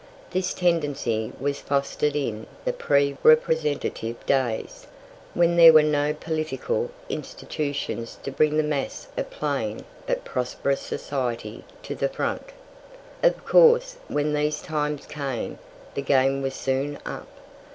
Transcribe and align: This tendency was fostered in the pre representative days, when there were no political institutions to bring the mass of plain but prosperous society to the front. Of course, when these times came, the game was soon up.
This 0.31 0.55
tendency 0.55 1.31
was 1.39 1.59
fostered 1.61 2.15
in 2.15 2.47
the 2.65 2.73
pre 2.73 3.15
representative 3.21 4.25
days, 4.25 4.87
when 5.35 5.57
there 5.57 5.71
were 5.71 5.83
no 5.83 6.11
political 6.11 6.89
institutions 7.07 8.17
to 8.23 8.31
bring 8.31 8.57
the 8.57 8.63
mass 8.63 9.07
of 9.15 9.29
plain 9.29 9.83
but 10.07 10.25
prosperous 10.25 10.81
society 10.81 11.63
to 11.83 11.93
the 11.93 12.09
front. 12.09 12.45
Of 13.21 13.45
course, 13.45 13.97
when 14.07 14.33
these 14.33 14.59
times 14.63 15.05
came, 15.05 15.59
the 15.93 16.01
game 16.01 16.41
was 16.41 16.55
soon 16.55 16.97
up. 17.05 17.27